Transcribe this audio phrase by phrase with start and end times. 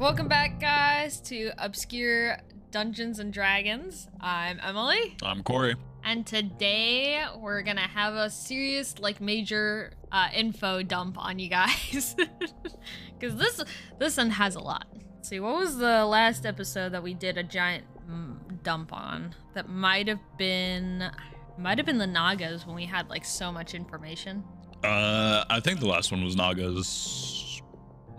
[0.00, 2.38] Welcome back, guys, to Obscure
[2.70, 4.08] Dungeons and Dragons.
[4.18, 5.76] I'm Emily, I'm Corey.
[6.02, 12.16] and today we're gonna have a serious, like, major uh, info dump on you guys,
[13.20, 13.62] because this
[13.98, 14.86] this one has a lot.
[15.16, 19.34] Let's see, what was the last episode that we did a giant mm, dump on?
[19.52, 21.10] That might have been,
[21.58, 24.44] might have been the Nagas when we had like so much information.
[24.82, 27.39] Uh, I think the last one was Naga's.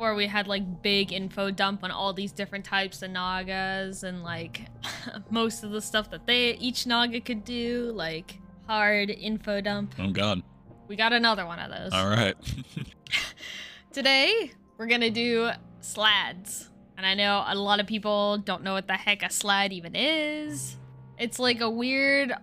[0.01, 4.23] Where we had like big info dump on all these different types of nagas and
[4.23, 4.65] like
[5.29, 9.93] most of the stuff that they each naga could do like hard info dump.
[9.99, 10.41] Oh God!
[10.87, 11.93] we got another one of those.
[11.93, 12.35] All right.
[13.93, 15.51] today we're gonna do
[15.83, 16.69] slaads.
[16.97, 19.95] And i know a lot of people don't know what the heck a slaad even
[19.95, 20.77] is.
[21.19, 22.33] It's like a weird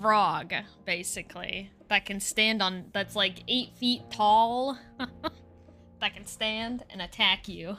[0.00, 0.54] frog
[0.86, 4.78] basically that can stand on that's like eight feet tall
[6.02, 7.78] that can stand and attack you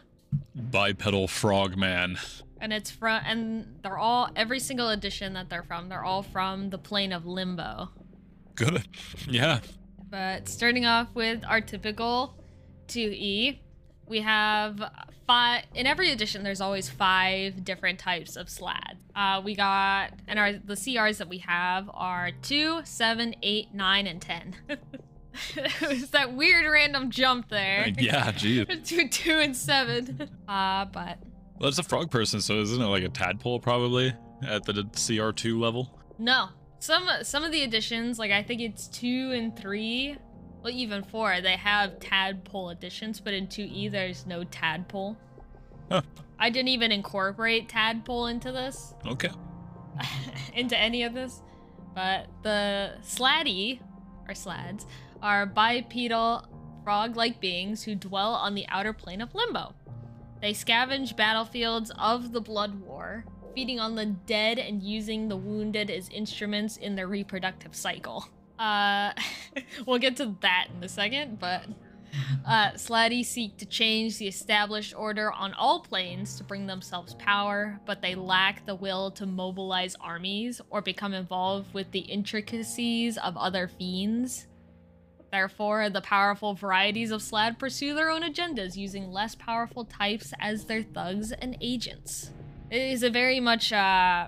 [0.55, 2.17] Bipedal frogman.
[2.59, 6.69] and it's from and they're all every single edition that they're from they're all from
[6.71, 7.89] the plane of limbo
[8.55, 8.87] Good.
[9.27, 9.59] Yeah.
[10.09, 12.35] but starting off with our typical
[12.87, 13.59] 2e
[14.07, 14.81] we have
[15.27, 20.37] five in every edition there's always five different types of slaad uh, we got and
[20.39, 24.55] our the crs that we have are 2 7 8 9 and 10
[25.55, 28.31] it was that weird random jump there Yeah.
[28.31, 28.65] Gee.
[28.83, 31.17] to 2 and 7 uh but
[31.59, 34.13] Well, it's a frog person, so isn't it like a tadpole probably
[34.45, 35.99] at the CR2 level?
[36.19, 36.49] No.
[36.79, 40.17] Some some of the editions, like I think it's two and three,
[40.61, 45.15] well even four, they have tadpole editions, but in 2E there's no tadpole.
[45.89, 46.01] Huh.
[46.37, 49.29] I didn't even incorporate tadpole into this, Okay.
[50.53, 51.41] into any of this.
[51.95, 53.79] But the slaadi
[54.27, 54.85] or slaads,
[55.23, 56.45] are bipedal
[56.83, 59.73] frog-like beings who dwell on the outer plane of limbo.
[60.41, 65.89] They scavenge battlefields of the Blood War, feeding on the dead and using the wounded
[65.89, 68.27] as instruments in their reproductive cycle.
[68.59, 69.13] Uh,
[69.87, 71.63] we'll get to that in a second, but
[72.45, 77.79] uh, Slaadi seek to change the established order on all planes to bring themselves power,
[77.85, 83.37] but they lack the will to mobilize armies or become involved with the intricacies of
[83.37, 84.47] other fiends.
[85.33, 90.65] Therefore, the powerful varieties of Slaad pursue their own agendas using less powerful types as
[90.65, 92.29] their thugs and agents.
[92.69, 94.27] It is a very much uh,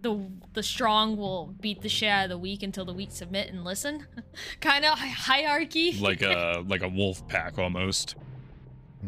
[0.00, 3.50] the the strong will beat the shit out of the weak until the weak submit
[3.50, 4.06] and listen,
[4.62, 5.98] kind of hierarchy.
[6.00, 8.14] Like a like a wolf pack almost.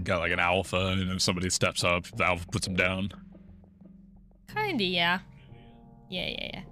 [0.05, 3.13] Got like an alpha, and if somebody steps up, the alpha puts him down.
[4.55, 5.21] Kinda, yeah.
[6.11, 6.63] Yeah, yeah, yeah.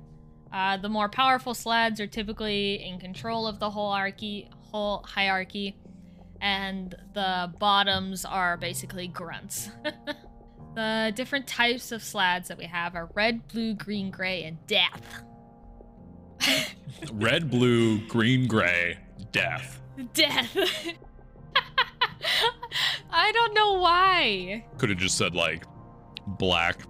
[0.53, 5.77] Uh, the more powerful slaads are typically in control of the whole hierarchy, whole hierarchy,
[6.41, 9.71] and the bottoms are basically grunts.
[10.75, 15.23] the different types of slaads that we have are red, blue, green, gray, and death.
[17.13, 18.99] Red, blue, green, gray,
[19.33, 19.81] death.
[20.15, 20.57] Death.
[23.11, 24.65] I don't know why.
[24.79, 25.65] Could have just said like
[26.27, 26.83] black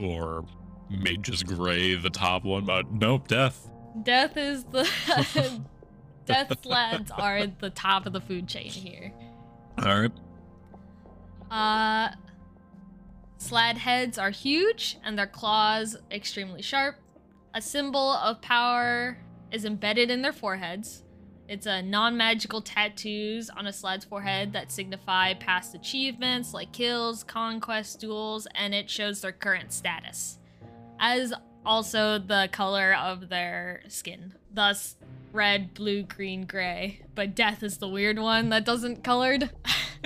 [0.00, 0.44] or
[0.90, 3.70] made just gray the top one, but nope, death.
[4.02, 4.88] Death is the
[6.28, 9.12] death slaads are at the top of the food chain here.
[9.78, 10.12] All right.
[11.50, 12.14] Uh
[13.38, 16.96] slaad heads are huge and their claws extremely sharp.
[17.54, 19.18] A symbol of power
[19.50, 21.02] is embedded in their foreheads.
[21.48, 28.00] It's a non-magical tattoos on a slaad's forehead that signify past achievements like kills, conquest,
[28.00, 30.38] duels, and it shows their current status.
[31.00, 31.32] As
[31.64, 34.34] also the color of their skin.
[34.52, 34.96] Thus
[35.32, 37.02] red, blue, green, gray.
[37.14, 39.50] But death is the weird one that doesn't colored.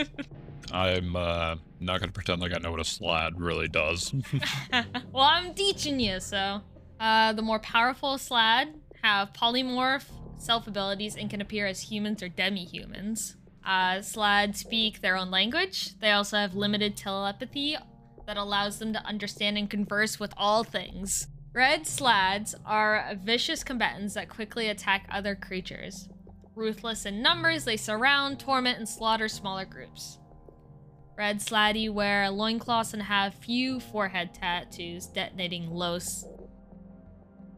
[0.72, 4.14] I'm uh, not gonna pretend like I know what a slaad really does.
[5.12, 6.62] well, I'm teaching you, so.
[7.02, 10.04] Uh, the more powerful Slaad have polymorph
[10.38, 13.34] self abilities and can appear as humans or demi humans.
[13.66, 15.98] Uh, Slaad speak their own language.
[15.98, 17.76] They also have limited telepathy
[18.26, 21.26] that allows them to understand and converse with all things.
[21.54, 26.08] Red Slaads are vicious combatants that quickly attack other creatures.
[26.54, 30.18] Ruthless in numbers, they surround, torment, and slaughter smaller groups.
[31.16, 35.98] Red Slaadi wear loincloths and have few forehead tattoos, detonating low,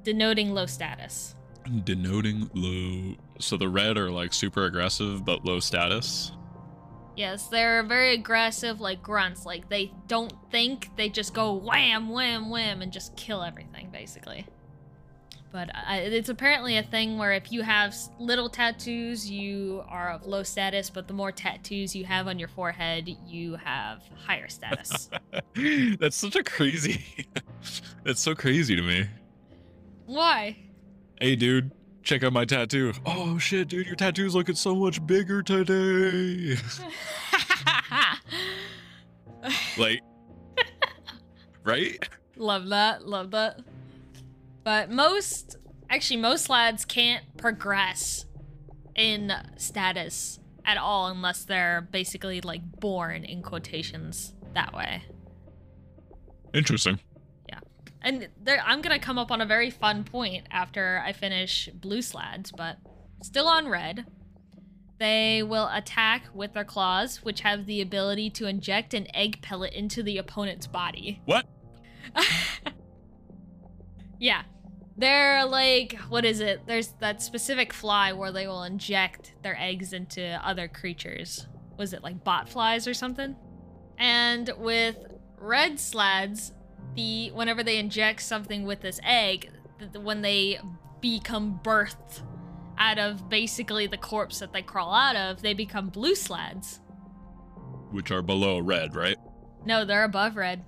[0.03, 1.37] denoting low status.
[1.85, 3.15] Denoting low.
[3.39, 6.33] So the red are like super aggressive but low status.
[7.17, 9.47] Yes, they're very aggressive, like grunts.
[9.47, 14.47] Like they don't think; they just go wham, wham, wham, and just kill everything, basically.
[15.55, 20.27] But uh, it's apparently a thing where if you have little tattoos, you are of
[20.27, 25.09] low status, but the more tattoos you have on your forehead, you have higher status.
[26.01, 27.05] That's such a crazy.
[28.05, 29.07] That's so crazy to me.
[30.07, 30.57] Why?
[31.21, 31.71] Hey, dude,
[32.05, 32.93] check out my tattoo.
[33.05, 36.57] Oh shit, dude, your tattoo's looking so much bigger today.
[39.79, 40.01] like,
[41.65, 42.09] right?
[42.37, 43.61] love that, love that.
[44.63, 45.57] But most,
[45.91, 48.27] actually, most slaads can't progress
[48.95, 55.03] in status at all unless they're basically like born in quotations that way.
[56.55, 57.01] Interesting.
[58.05, 62.01] And there, I'm gonna come up on a very fun point after I finish blue
[62.01, 62.77] slaads, but
[63.23, 64.05] still on red.
[64.99, 69.73] They will attack with their claws, which have the ability to inject an egg pellet
[69.73, 71.21] into the opponent's body.
[71.25, 71.47] What?
[74.21, 74.43] yeah.
[74.97, 76.67] They're like, what is it?
[76.67, 81.49] There's that specific fly where they will inject their eggs into other creatures.
[81.77, 83.35] Was it like bot flies or something?
[83.99, 84.97] And with
[85.39, 86.53] red slaads,
[86.95, 90.59] the whenever they inject something with this egg, th- th- when they
[91.01, 92.23] become birthed
[92.79, 96.81] out of basically the corpse that they crawl out of, they become blue slaads.
[97.91, 99.17] Which are below red, right?
[99.65, 100.65] No, they're above red.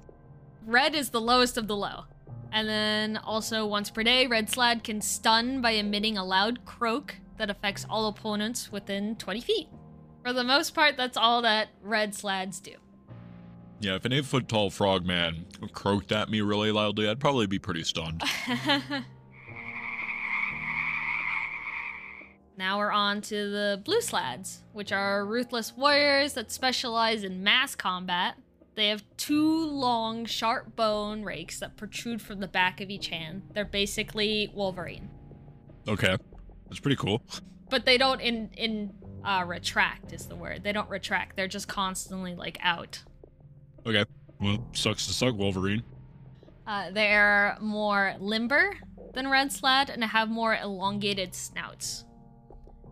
[0.64, 2.04] Red is the lowest of the low.
[2.52, 7.16] And then also once per day, red slaad can stun by emitting a loud croak
[7.36, 9.68] that affects all opponents within 20 feet.
[10.24, 12.76] For the most part, that's all that red slaads do.
[13.80, 17.58] Yeah, if an eight foot tall frogman croaked at me really loudly, I'd probably be
[17.58, 18.22] pretty stunned.
[22.56, 27.74] now we're on to the blue slaads, which are ruthless warriors that specialize in mass
[27.74, 28.36] combat.
[28.76, 33.42] They have two long, sharp bone rakes that protrude from the back of each hand.
[33.52, 35.10] They're basically Wolverine.
[35.88, 36.16] Okay.
[36.68, 37.22] That's pretty cool.
[37.70, 38.92] But they don't in in
[39.24, 40.62] uh retract is the word.
[40.62, 41.36] They don't retract.
[41.36, 43.02] They're just constantly like out.
[43.86, 44.04] Okay.
[44.40, 45.82] Well, sucks to suck, Wolverine.
[46.66, 48.74] Uh, they're more limber
[49.14, 52.04] than red Slaad and have more elongated snouts.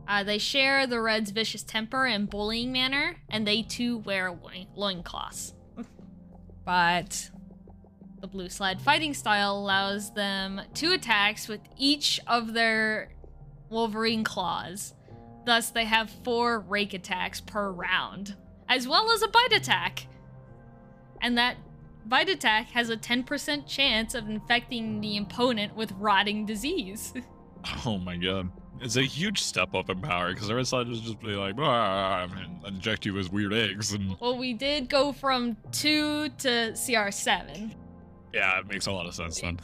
[0.06, 4.68] Uh, they share the red's vicious temper and bullying manner, and they too wear loin-
[4.76, 5.54] loincloths.
[6.64, 7.30] but
[8.20, 13.10] the blue Slaad fighting style allows them two attacks with each of their
[13.70, 14.94] Wolverine claws.
[15.44, 18.36] Thus, they have four rake attacks per round,
[18.68, 20.06] as well as a bite attack.
[21.24, 21.56] And that
[22.04, 27.12] bite attack has a 10% chance of infecting the opponent with rotting disease.
[27.86, 28.50] Oh my god.
[28.82, 32.24] It's a huge step up in power because the red side just be like, "Ah,"
[32.30, 33.94] and inject you with weird eggs.
[33.94, 37.74] And well, we did go from 2 to CR7.
[38.34, 39.58] yeah, it makes a lot of sense then.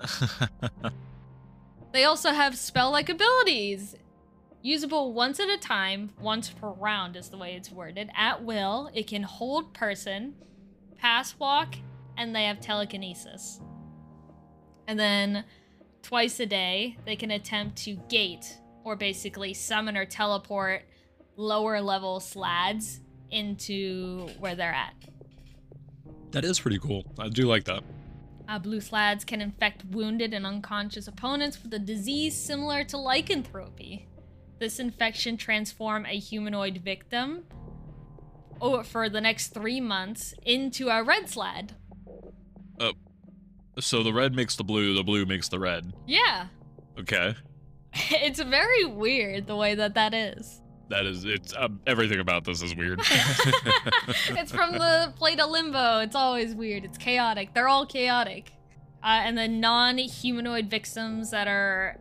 [1.92, 3.96] They also have spell like abilities.
[4.62, 8.08] Usable once at a time, once per round is the way it's worded.
[8.16, 10.36] At will, it can hold person,
[10.96, 11.76] pass walk,
[12.16, 13.60] and they have telekinesis.
[14.86, 15.44] And then
[16.02, 20.82] twice a day, they can attempt to gate or basically summon or teleport
[21.36, 23.00] lower level slaads
[23.30, 24.94] into where they're at.
[26.30, 27.04] that is pretty cool.
[27.18, 27.82] I do like that.
[28.48, 34.06] Uh, blue slaads can infect wounded and unconscious opponents with a disease similar to lycanthropy.
[34.60, 37.44] This infection transform a humanoid victim
[38.60, 41.70] oh, for the next three months into a red slaad.
[43.78, 45.92] So the red makes the blue, the blue makes the red.
[46.06, 46.46] Yeah,
[46.98, 47.34] Okay.
[48.10, 50.60] it's very weird the way that that is.
[50.88, 53.00] That is, it's um, everything about this is weird.
[54.28, 55.98] it's from the plate of limbo.
[55.98, 56.84] It's always weird.
[56.84, 57.54] It's chaotic.
[57.54, 58.52] They're all chaotic.
[59.02, 61.98] Uh, and the non-humanoid victims that are,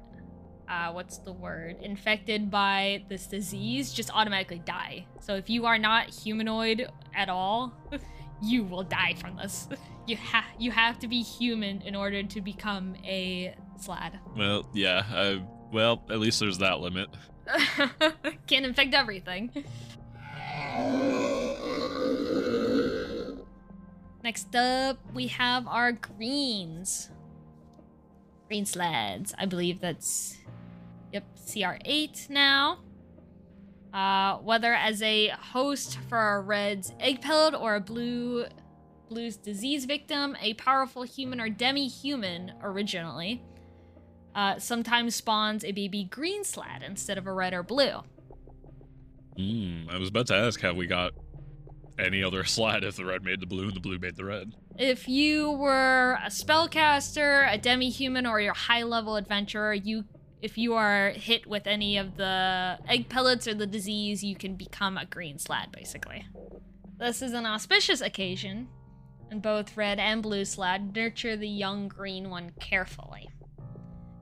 [0.67, 5.05] uh, what's the word, infected by this disease just automatically die.
[5.19, 7.73] So if you are not humanoid at all,
[8.41, 9.67] you will die from this.
[10.07, 14.19] You have you have to be human in order to become a slaad.
[14.37, 15.03] well, yeah.
[15.09, 17.09] I, well, at least there's that limit.
[18.45, 19.49] Can't infect everything.
[24.23, 27.11] Next up, we have our greens.
[28.47, 29.33] Green slaads.
[29.37, 30.37] I believe that's,
[31.11, 32.79] yep, CR8 now.
[33.93, 38.45] Uh, whether as a host for a red's egg pellet or a blue
[39.07, 43.41] blue's disease victim, a powerful human or demi-human originally
[44.35, 48.03] uh, sometimes spawns a baby green slaad instead of a red or blue.
[49.37, 49.89] Hmm.
[49.89, 51.13] I was about to ask, have we got
[51.97, 54.53] any other slaad if the red made the blue and the blue made the red.
[54.77, 60.03] If you were a spellcaster, a demi-human, or your high-level adventurer, you
[60.45, 64.55] if you are hit with any of the egg pellets or the disease, you can
[64.55, 66.23] become a green slaad, basically.
[66.99, 68.67] This is an auspicious occasion,
[69.31, 73.27] and both red and blue slaad nurture the young green one carefully.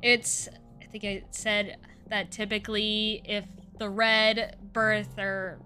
[0.01, 0.47] It's,
[0.81, 1.75] I think I said
[2.07, 3.43] that typically if
[3.77, 5.59] the red birth or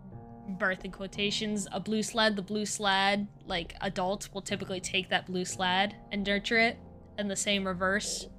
[0.57, 5.25] birth in quotations a blue slaad the blue slaad like adults will typically take that
[5.25, 6.77] blue slaad and nurture it
[7.17, 8.29] and the same reverse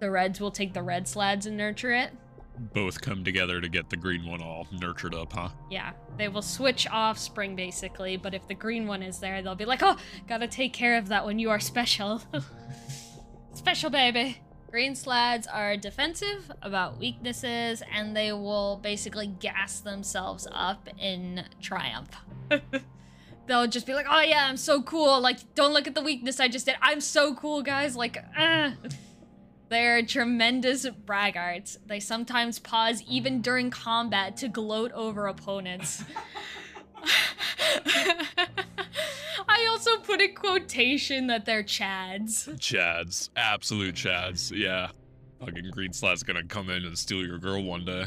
[0.00, 2.10] the reds will take the red slaads and nurture it.
[2.74, 5.50] Both come together to get the green one all nurtured up, huh?
[5.70, 9.64] yeah they will switch offspring basically but if the green one is there they'll be
[9.64, 11.38] like oh gotta take care of that one.
[11.38, 12.20] you are special.
[13.54, 14.38] Special baby.
[14.70, 22.10] Green slaads are defensive about weaknesses and they will basically gas themselves up in triumph.
[23.46, 25.20] They'll just be like oh yeah i'm so cool.
[25.20, 26.76] Like don't look at the weakness i just did.
[26.82, 27.96] I'm so cool guys.
[27.96, 28.74] Like ah.
[29.68, 31.76] They're tremendous braggarts.
[31.86, 36.04] They sometimes pause even during combat to gloat over opponents.
[39.48, 42.48] I also put in quotation that they're chads.
[42.58, 43.28] Chads.
[43.36, 44.50] Absolute chads.
[44.54, 44.88] Yeah.
[45.40, 48.06] Fucking green slaad's gonna come in and steal your girl one day.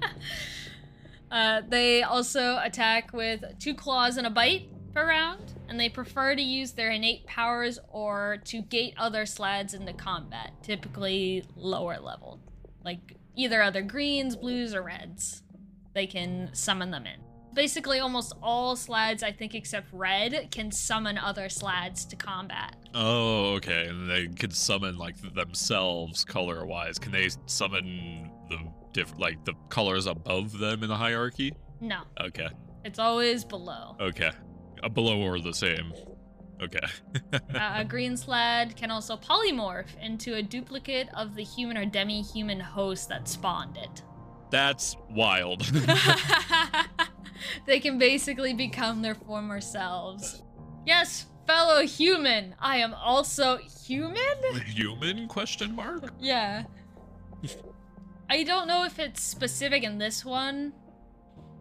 [1.30, 6.34] uh, they also attack with two claws and a bite per round, and they prefer
[6.36, 12.40] to use their innate powers or to gate other slaads into combat, typically lower level.
[12.84, 15.42] Like either other greens, blues, or reds.
[15.94, 17.20] They can summon them in.
[17.54, 22.74] Basically, almost all slaads, I think, except red, can summon other slaads to combat.
[22.94, 23.86] Oh, okay.
[23.86, 26.98] And they could summon like themselves color wise.
[26.98, 28.58] Can they summon the
[28.92, 31.52] different like the colors above them in the hierarchy?
[31.80, 32.48] No, Okay.
[32.84, 33.96] it's always below.
[34.00, 34.30] Okay.
[34.84, 35.92] Uh, below or the same.
[36.62, 36.86] Okay.
[37.32, 42.60] uh, a green slaad can also polymorph into a duplicate of the human or demi-human
[42.60, 44.02] host that spawned it.
[44.50, 45.62] That's wild.
[47.66, 50.42] they can basically become their former selves.
[50.86, 54.60] Yes, fellow human, I am also human?
[54.66, 56.12] Human question mark?
[56.20, 56.64] Yeah.
[58.30, 60.72] I don't know if it's specific in this one,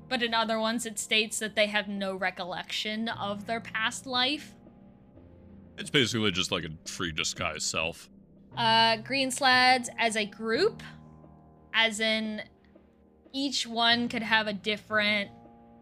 [0.10, 4.56] but in other ones it states that they have no recollection of their past life.
[5.78, 8.10] It's basically just like a free disguise self.
[8.56, 10.84] Uh, green slaads as a group,
[11.74, 12.42] as in
[13.34, 15.32] each one could have a different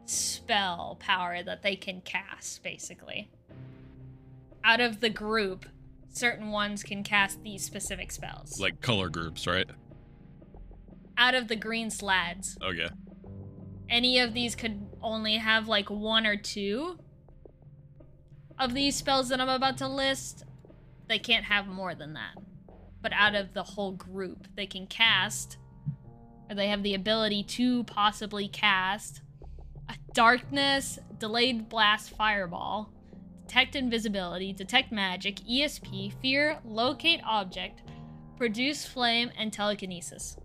[0.06, 3.30] spell power that they can cast, basically.
[4.64, 5.66] Out of the group,
[6.10, 8.60] certain ones can cast these specific spells.
[8.60, 9.70] Like color groups, right?
[11.18, 12.88] Out of the green slaads, Okay.
[13.92, 16.98] Any of these could only have like one or two
[18.58, 20.46] of these spells that I'm about to list.
[21.10, 22.36] They can't have more than that.
[23.02, 25.58] But out of the whole group, they can cast,
[26.50, 29.22] or they have the ability to possibly cast
[29.90, 32.94] a darkness, delayed blast fireball,
[33.46, 37.82] detect invisibility, detect magic, ESP, fear, locate object,
[38.38, 40.38] produce flame, and telekinesis.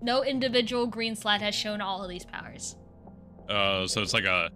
[0.00, 2.76] No individual green slaad has shown all of these powers.
[3.48, 4.50] Uh, so it's like a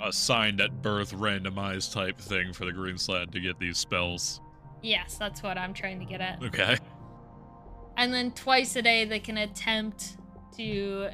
[0.00, 4.40] a signed at birth randomized type thing for the green slaad to get these spells.
[4.82, 6.42] Yes, that's what I'm trying to get at.
[6.42, 6.78] Okay.
[7.96, 10.16] And then twice a day they can attempt
[10.56, 11.08] to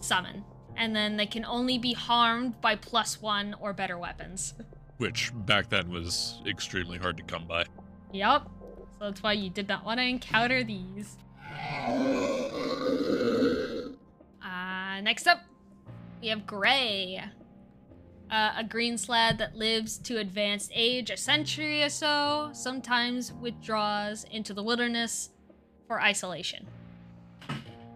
[0.00, 0.44] summon.
[0.76, 4.54] And then they can only be harmed by plus one or better weapons.
[4.98, 7.64] Which back then was extremely hard to come by.
[8.12, 8.42] Yep.
[8.98, 11.16] So that's why you did not want to encounter these.
[14.44, 15.40] Uh, next up,
[16.20, 17.22] we have Gray.
[18.30, 24.24] Uh, a green slaad that lives to advanced age, a century or so, sometimes withdraws
[24.30, 25.30] into the wilderness
[25.86, 26.66] for isolation.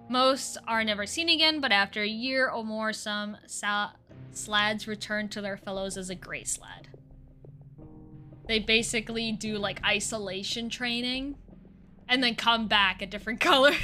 [0.08, 3.92] Most are never seen again, but after a year or more, some sal-
[4.32, 6.86] slaads return to their fellows as a gray slaad.
[8.48, 11.36] They basically do like isolation training
[12.08, 13.74] and then come back a different color.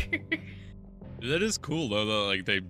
[1.21, 2.07] That is cool though.
[2.07, 2.62] Though, like they,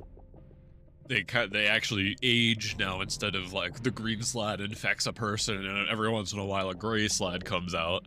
[1.09, 5.89] they they actually age now instead of like the green slaad infects a person and
[5.89, 8.07] every once in a while a gray slaad comes out.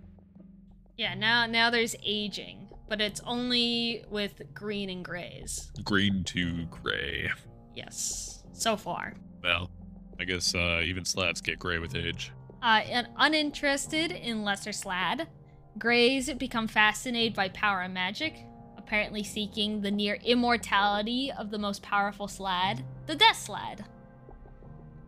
[0.98, 5.72] yeah, now now there's aging, but it's only with green and grays.
[5.84, 7.30] Green to gray.
[7.76, 9.16] Yes, so far.
[9.44, 9.72] Well,
[10.20, 12.32] I guess uh, even slaads get gray with age.
[12.62, 15.26] Uh, and uninterested in lesser slaad,
[15.80, 18.46] grays become fascinated by power and magic,
[18.92, 23.86] apparently seeking the near immortality of the most powerful slaad, the Death Slaad.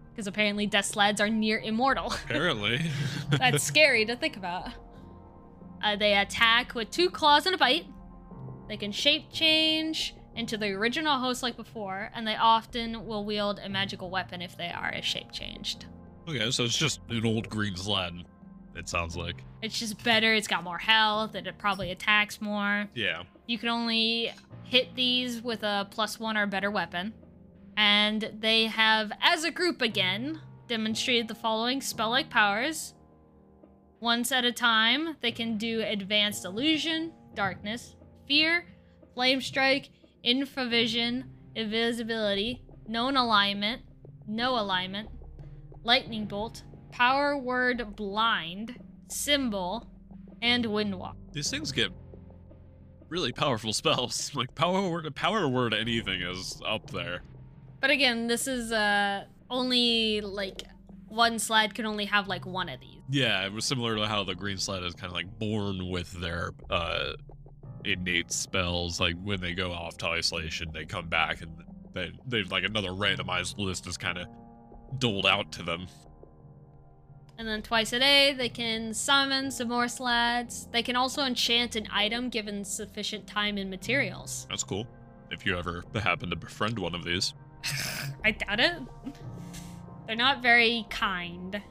[0.09, 2.13] because apparently death slaads are near immortal.
[2.25, 2.79] Apparently.
[3.29, 4.69] That's scary to think about.
[5.83, 7.85] Uh, they attack with two claws and a bite.
[8.69, 13.59] They can shape change into the original host like before, and they often will wield
[13.59, 15.87] a magical weapon if they are shape changed.
[16.29, 18.23] okay, so it's just an old green slaad.
[18.75, 19.43] It sounds like.
[19.61, 22.87] It's just better, it's got more health, and it probably attacks more.
[22.95, 23.23] Yeah.
[23.47, 24.31] You can only
[24.63, 27.13] hit these with a plus one or better weapon.
[27.77, 32.93] And they have, as a group again, demonstrated the following spell like powers.
[33.99, 37.95] Once at a time, they can do Advanced Illusion, Darkness,
[38.27, 38.65] Fear,
[39.13, 39.89] Flame Strike,
[40.25, 41.23] Infravision,
[41.55, 43.81] Invisibility, Known Alignment,
[44.27, 45.09] No Alignment,
[45.83, 49.87] Lightning Bolt, Power Word Blind, Symbol,
[50.43, 51.15] and Windwalk.
[51.31, 51.89] These things get
[53.09, 54.33] really powerful spells.
[54.35, 57.21] Like power word power word anything is up there.
[57.81, 60.61] But again, this is uh only like
[61.07, 63.01] one slaad can only have like one of these.
[63.09, 66.11] Yeah, it was similar to how the green slaad is kind of like born with
[66.21, 67.13] their uh
[67.85, 68.99] innate spells.
[68.99, 71.51] Like when they go off to isolation, they come back and
[71.93, 74.27] they they've like another randomized list is kind of
[74.99, 75.87] doled out to them.
[77.43, 80.71] And then twice a day, they can summon some more slaads.
[80.71, 84.47] They can also enchant an item given sufficient time and materials.
[84.49, 84.87] That's cool.
[85.29, 87.33] If you ever happen to befriend one of these.
[88.23, 88.75] I doubt it.
[90.07, 91.61] They're not very kind.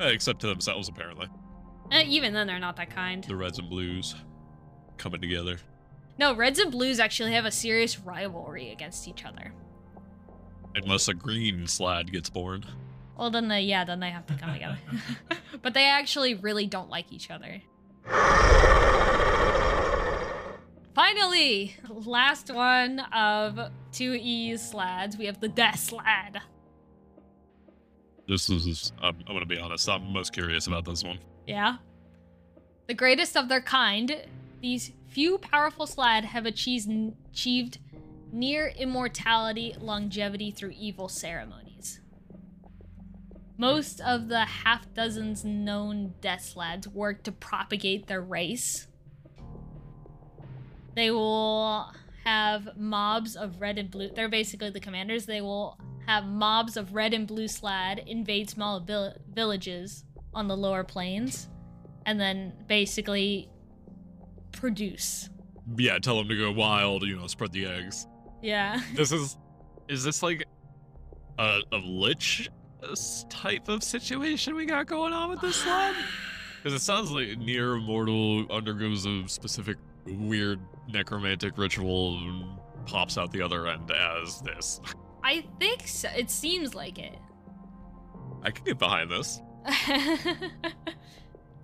[0.00, 1.28] Eh, Except to themselves, apparently.
[1.90, 3.24] Eh, even then, they're not that kind.
[3.24, 4.16] The reds and blues
[4.98, 5.56] coming together.
[6.18, 9.54] No, reds and blues actually have a serious rivalry against each other.
[10.74, 12.66] Unless a green slaad gets born.
[13.18, 14.78] Well, then they, yeah, then they have to come together.
[15.62, 17.60] but they actually really don't like each other.
[20.94, 23.54] Finally, last one of
[23.92, 25.18] 2E slaads.
[25.18, 26.40] We have the Death Slaad.
[28.28, 31.18] This is, I'm, I'm gonna be honest, I'm most curious about this one.
[31.46, 31.76] Yeah.
[32.86, 34.16] The greatest of their kind,
[34.60, 36.88] these few powerful slaad have achieved,
[37.32, 37.78] achieved
[38.32, 41.67] near immortality longevity through evil ceremonies.
[43.60, 48.86] Most of the half dozens known death slaads work to propagate their race.
[50.94, 51.92] They will
[52.24, 54.10] have mobs of red and blue.
[54.14, 55.26] They're basically the commanders.
[55.26, 60.56] They will have mobs of red and blue slaad invade small vil- villages on the
[60.56, 61.48] lower planes
[62.06, 63.50] and then basically
[64.52, 65.30] produce.
[65.76, 68.06] Yeah, tell them to go wild, you know, spread the eggs.
[68.40, 68.80] Yeah.
[68.94, 69.36] This is,
[69.88, 70.44] is this like
[71.38, 72.48] a, a lich
[73.28, 75.94] type of situation we got going on with this slaad?
[76.60, 83.30] Because it sounds like near immortal undergoes a specific weird necromantic ritual and pops out
[83.30, 84.80] the other end as this.
[85.22, 86.08] I think so.
[86.16, 87.16] It seems like it.
[88.42, 89.40] I can get behind this.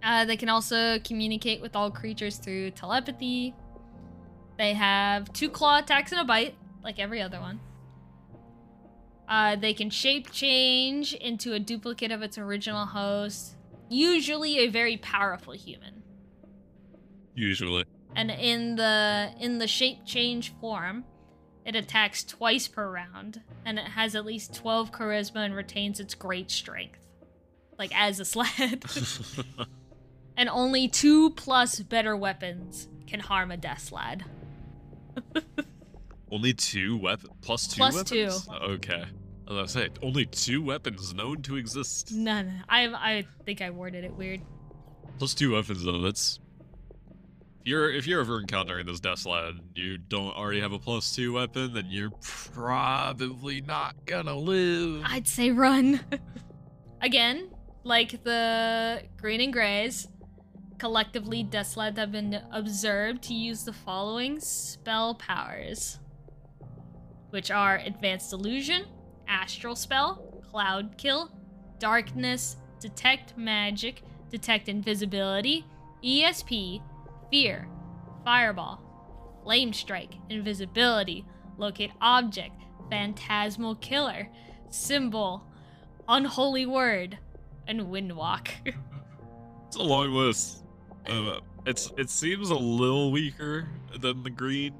[0.03, 3.55] uh, they can also communicate with all creatures through telepathy.
[4.59, 7.59] They have two claw attacks and a bite, like every other one.
[9.29, 13.57] Uh, they can shape change into a duplicate of its original host,
[13.89, 16.03] usually a very powerful human.
[17.35, 17.85] Usually.
[18.15, 21.05] And in the in the shape change form,
[21.65, 26.15] it attacks twice per round, and it has at least 12 charisma and retains its
[26.15, 27.01] great strength.
[27.79, 28.85] Like as a slaad.
[30.37, 34.23] and only two plus better weapons can harm a death slaad.
[36.35, 38.25] only two weapons plus two Plus two.
[38.27, 38.49] weapons?
[38.63, 39.05] Okay.
[39.51, 42.13] As I say only two weapons known to exist.
[42.13, 42.65] None.
[42.69, 44.41] I I think I worded it weird.
[45.19, 46.41] Plus two weapons though, that's
[47.61, 49.27] if you're if you're ever encountering this death
[49.75, 55.03] you don't already have a plus two weapon, then you're probably not gonna live.
[55.07, 56.01] I'd say run.
[57.01, 57.51] Again,
[57.85, 60.09] like the green and grays,
[60.79, 65.99] collectively death have been observed to use the following spell powers,
[67.35, 68.85] which are Advanced Illusion,
[69.27, 71.33] Astral Spell, Cloud Kill,
[71.81, 75.67] Darkness, Detect Magic, Detect Invisibility,
[76.05, 76.81] ESP,
[77.33, 77.67] Fear,
[78.25, 78.81] Fireball,
[79.43, 81.27] Flame Strike, Invisibility,
[81.59, 84.29] Locate Object, Phantasmal Killer,
[84.71, 85.45] Symbol,
[86.07, 87.19] Unholy Word,
[87.67, 88.49] and Windwalk.
[89.67, 90.63] It's a long list.
[91.05, 93.69] Uh, it's it seems a little weaker
[93.99, 94.73] than the green.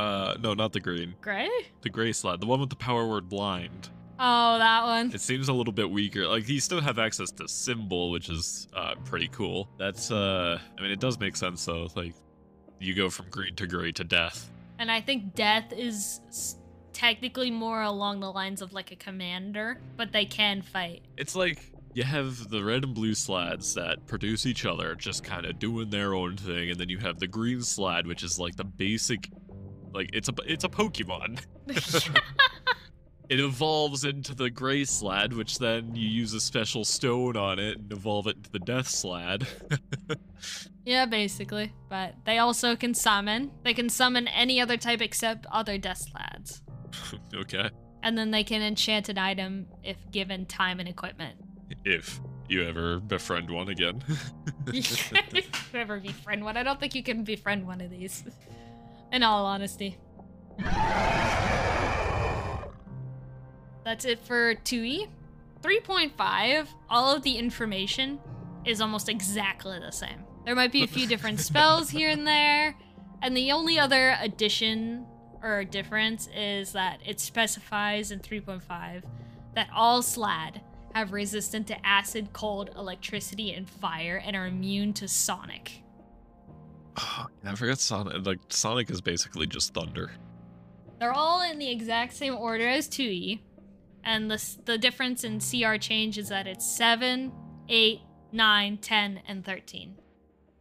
[0.00, 1.14] Uh, no, not the green.
[1.20, 1.50] Gray?
[1.82, 3.90] The gray slaad, the one with the power word blind.
[4.18, 5.12] Oh, that one.
[5.12, 6.26] It seems a little bit weaker.
[6.26, 9.68] Like you still have access to symbol, which is uh, pretty cool.
[9.78, 11.88] That's uh, I mean, it does make sense though.
[11.94, 12.14] Like
[12.78, 14.50] you go from green to gray to death.
[14.78, 16.20] And I think death is
[16.94, 21.02] technically more along the lines of like a commander, but they can fight.
[21.18, 25.44] It's like you have the red and blue slaads that produce each other, just kind
[25.44, 28.56] of doing their own thing, and then you have the green slaad, which is like
[28.56, 29.28] the basic,
[29.92, 31.40] like it's a it's a Pokemon.
[33.28, 37.78] it evolves into the gray slaad, which then you use a special stone on it
[37.78, 39.46] and evolve it into the death slaad.
[40.84, 41.72] yeah, basically.
[41.88, 43.52] But they also can summon.
[43.64, 46.60] They can summon any other type except other death slaads.
[47.34, 47.70] okay.
[48.02, 51.36] And then they can enchant an item if given time and equipment.
[51.84, 54.02] If you ever befriend one again.
[54.66, 56.56] if you ever befriend one.
[56.56, 58.24] I don't think you can befriend one of these.
[59.12, 59.98] In all honesty.
[63.84, 65.08] That's it for 2E.
[65.62, 68.18] 3.5, all of the information
[68.64, 70.24] is almost exactly the same.
[70.44, 72.76] There might be a few different spells here and there,
[73.20, 75.06] and the only other addition
[75.42, 79.02] or difference is that it specifies in 3.5
[79.54, 80.60] that all slaad
[80.94, 85.82] have resistant to acid, cold, electricity, and fire and are immune to sonic.
[87.00, 88.26] Oh, I forgot Sonic.
[88.26, 90.12] Like Sonic is basically just thunder.
[90.98, 93.40] They're all in the exact same order as 2E,
[94.04, 97.32] and the, the difference in CR change is that it's 7,
[97.68, 98.00] 8,
[98.32, 99.94] 9, 10, and 13.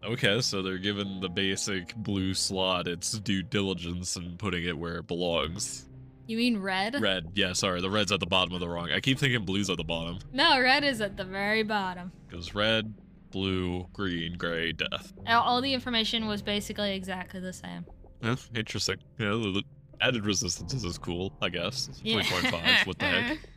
[0.02, 4.96] Okay, so they're given the basic blue slaad its due diligence and putting it where
[4.96, 5.86] it belongs.
[6.26, 7.02] You mean red?
[7.02, 8.92] Red, yeah, sorry, the red's at the bottom of the wrong.
[8.92, 10.20] I keep thinking blue's at the bottom.
[10.32, 12.14] No, red is at the very bottom.
[12.32, 12.94] Goes red,
[13.32, 15.14] blue, green, gray, death.
[15.28, 17.86] All the information was basically exactly the same.
[18.22, 18.98] Yeah, interesting.
[19.18, 19.64] Yeah, the
[20.02, 21.90] added resistances is cool, I guess.
[22.04, 22.22] Yeah.
[22.22, 23.40] 3.5, what the heck?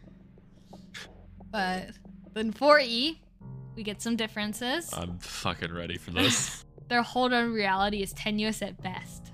[1.51, 1.91] But
[2.33, 3.19] then 4E,
[3.77, 4.91] we get some differences.
[4.95, 6.65] I'm fucking ready for this.
[6.89, 9.33] Their hold on reality is tenuous at best.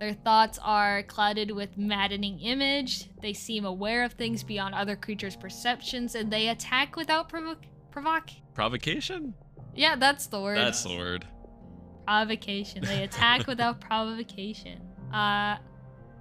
[0.00, 3.08] Their thoughts are clouded with maddening image.
[3.20, 7.56] They seem aware of things beyond other creatures' perceptions, and they attack without provo-
[7.92, 8.30] provoc.
[8.54, 9.34] Provocation?
[9.74, 10.58] Yeah, that's the word.
[10.58, 11.26] That's the word.
[12.06, 12.84] provocation.
[12.84, 14.80] They attack without provocation.
[15.12, 15.56] Uh,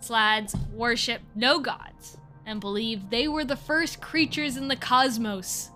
[0.02, 5.70] Slaads worship no gods and believe they were the first creatures in the cosmos.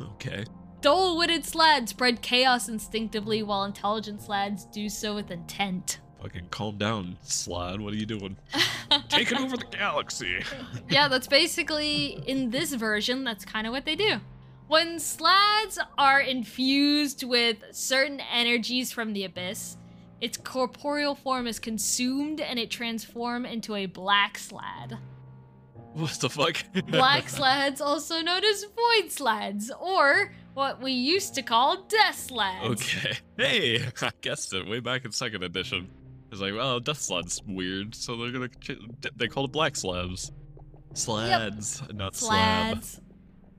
[0.00, 0.44] Okay.
[0.80, 6.00] Dull witted Slaads spread chaos instinctively, while intelligent Slaads do so with intent.
[6.20, 7.80] Fucking calm down, Slaad.
[7.80, 8.36] What are you doing?
[9.08, 10.42] Taking over the galaxy.
[10.88, 14.20] yeah, that's basically in this version, that's kind of what they do.
[14.72, 19.76] When Slaads are infused with certain energies from the abyss,
[20.22, 24.98] its corporeal form is consumed and it transforms into a black slaad.
[25.92, 26.56] What the fuck?
[26.88, 32.70] Black slaads, also known as void slaads, or what we used to call death slads.
[32.70, 33.18] Okay.
[33.36, 35.90] Hey, I guessed it way back in second edition.
[36.30, 38.78] It's like, well, Death Slaad's weird, so they're gonna ch-
[39.16, 40.32] they call it Black Slabs.
[40.94, 42.82] Slaads, not slab.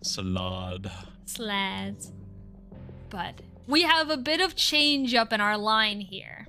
[0.04, 0.92] Salad.
[1.26, 2.12] Slaads.
[3.10, 6.48] But we have a bit of change up in our line here.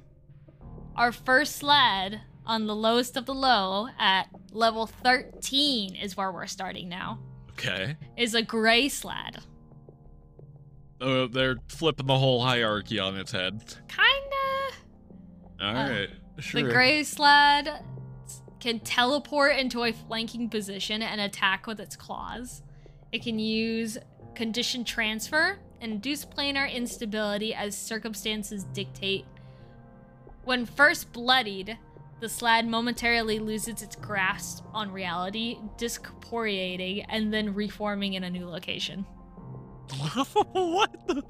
[0.96, 6.46] Our first slaad on the lowest of the low at level 13 is where we're
[6.46, 7.18] starting now.
[7.52, 7.96] Okay.
[8.16, 9.38] Is a gray slaad.
[11.00, 13.62] Oh, they're flipping the whole hierarchy on its head.
[13.88, 14.76] Kinda.
[15.60, 16.62] All Uh, right, sure.
[16.62, 17.82] The gray slaad
[18.60, 22.62] can teleport into a flanking position and attack with its claws.
[23.14, 23.96] It can use
[24.34, 29.24] condition transfer and induce planar instability as circumstances dictate.
[30.42, 31.78] When first bloodied,
[32.18, 38.48] the slaad momentarily loses its grasp on reality, discorporeating and then reforming in a new
[38.48, 39.02] location.
[40.50, 41.22] what the?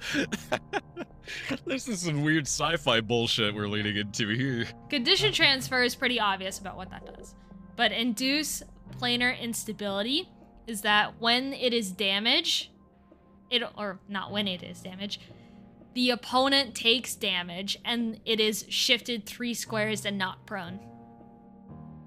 [1.66, 4.66] this is some weird sci-fi bullshit we're leading into here.
[4.88, 7.34] Condition transfer is pretty obvious about what that does.
[7.76, 8.62] But induce
[8.98, 10.30] planar instability
[10.66, 12.70] is that when it is damage,
[13.50, 15.20] it or not when it is damage,
[15.94, 20.80] the opponent takes damage and it is shifted three squares and not prone.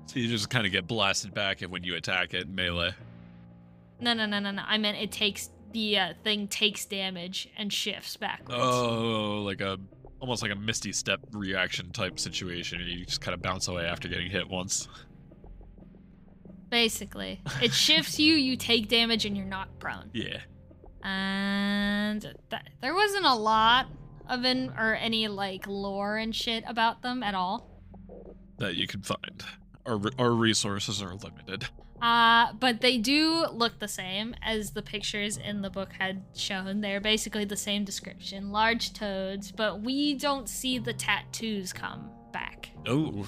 [0.08, 2.94] So you just kind of get blasted back when you attack it melee.
[4.00, 4.64] No, no, no, no, no.
[4.66, 8.62] I meant it takes the uh, thing takes damage and shifts backwards.
[8.62, 9.78] Oh, like a
[10.20, 12.80] almost like a misty step reaction type situation.
[12.86, 14.88] You just kind of bounce away after getting hit once.
[16.70, 20.10] Basically, it shifts you, you take damage, and you're not prone.
[20.14, 20.40] Yeah.
[21.04, 23.88] and th- there wasn't a lot
[24.30, 27.70] of an or any like lore and shit about them at all.
[28.58, 29.44] That you can find.
[29.86, 31.68] Our our resources are limited.
[32.02, 36.82] Uh, but they do look the same as the pictures in the book had shown.
[36.82, 42.70] They're basically the same description, large toads, but we don't see the tattoos come back.
[42.86, 43.26] Oh.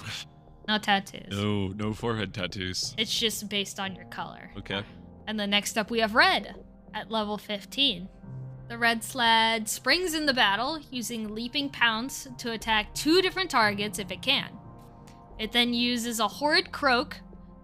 [0.70, 1.32] No tattoos.
[1.32, 2.94] No, no forehead tattoos.
[2.96, 4.52] It's just based on your color.
[4.56, 4.84] Okay.
[5.26, 8.08] And then next up we have red at level 15.
[8.68, 13.98] The red slaad springs in the battle using leaping pounce to attack two different targets
[13.98, 14.52] if it can.
[15.40, 17.18] It then uses a horrid croak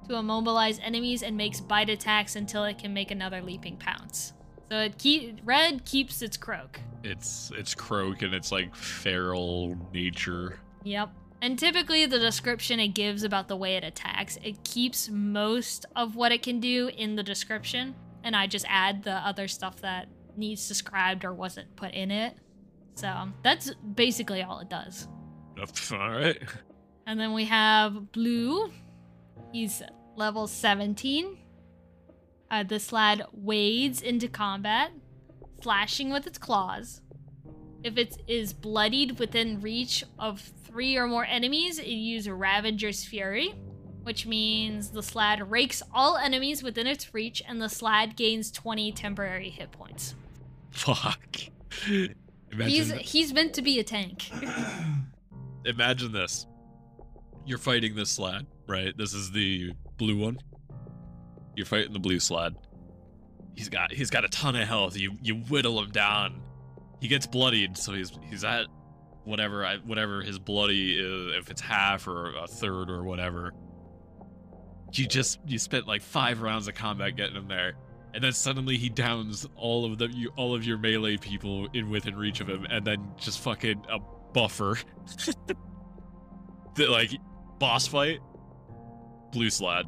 [0.10, 4.34] to immobilize enemies and makes bite attacks until it can make another leaping pounce.
[4.72, 6.80] So it keep red keeps its croak.
[7.04, 10.58] It's it's croak and it's like feral nature.
[10.84, 11.12] Yep.
[11.42, 16.16] And typically, the description it gives about the way it attacks, it keeps most of
[16.16, 20.08] what it can do in the description, and I just add the other stuff that
[20.38, 22.36] needs described or wasn't put in it.
[22.96, 25.08] So that's basically all it does.
[25.92, 26.42] All right.
[27.06, 28.72] And then we have Blue.
[29.52, 29.82] He's
[30.16, 31.38] level 17.
[32.50, 34.92] Uh, this slaad wades into combat,
[35.62, 37.02] slashing with its claws.
[37.86, 43.54] If it is bloodied within reach of three or more enemies, it uses Ravager's Fury,
[44.02, 48.92] which means the Slaad rakes all enemies within its reach and the Slaad gains 20
[48.94, 50.16] temporary hit points.
[50.72, 51.38] Fuck.
[51.86, 52.10] He's,
[52.52, 54.32] Imagine, he's meant to be a tank.
[55.66, 56.48] imagine this.
[57.46, 58.98] You're fighting this slaad, right?
[58.98, 60.40] This is the blue one.
[61.56, 62.56] You're fighting the blue slaad.
[63.56, 64.98] He's got he's got a ton of health.
[64.98, 66.42] You you whittle him down.
[67.06, 68.66] He gets bloodied, so he's he's at
[69.26, 73.54] whatever I, whatever his bloody is, if it's half or a third or whatever.
[74.92, 77.74] You just you spent like five rounds of combat getting him there,
[78.16, 81.92] and then suddenly he downs all of the you all of your melee people in
[81.92, 84.00] within reach of him, and then just fucking a
[84.34, 84.76] buffer.
[86.74, 87.12] the like
[87.60, 88.18] boss fight,
[89.32, 89.84] blue slaad.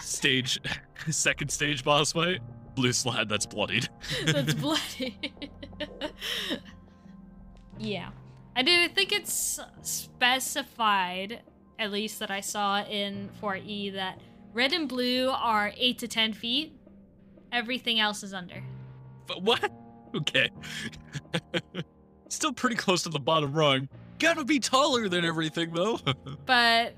[0.00, 0.58] Stage
[1.10, 2.40] second stage boss fight,
[2.74, 3.90] blue slaad that's bloodied.
[4.24, 5.18] That's bloody.
[7.78, 8.10] yeah.
[8.54, 11.40] I do think it's specified,
[11.78, 14.20] at least that I saw in 4E, that
[14.52, 16.78] red and blue are 8 to 10 feet.
[17.50, 18.62] Everything else is under.
[19.26, 19.72] But what?
[20.14, 20.50] Okay.
[22.28, 23.88] Still pretty close to the bottom rung.
[24.18, 26.00] Gotta be taller than everything though.
[26.44, 26.96] But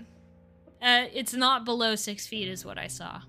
[0.83, 3.21] uh, it's not below 6 feet, is what I saw.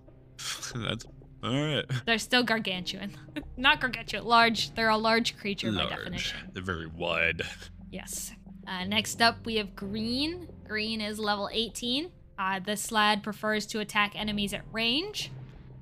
[0.76, 1.06] that's
[1.46, 1.86] all right.
[2.06, 3.12] They're still gargantuan.
[3.58, 4.74] not gargantuan, large.
[4.76, 5.90] They're a large creature by Large.
[5.92, 6.38] definition.
[6.54, 7.42] They're very wide.
[7.92, 8.34] Yes.
[8.68, 10.50] Uh, next up, we have Green.
[10.68, 12.12] Green is level 18.
[12.38, 15.32] Uh, this slaad prefers to attack enemies at range,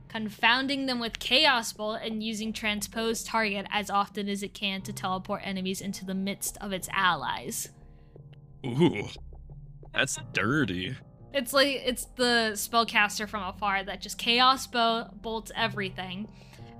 [0.09, 4.93] confounding them with Chaos Bolt and using Transpose Target as often as it can to
[4.93, 7.69] teleport enemies into the midst of its allies.
[8.63, 9.07] Ooh.
[9.91, 10.95] That's dirty.
[11.33, 16.27] It's like it's the spellcaster from afar that just Chaos Bo- bolts everything,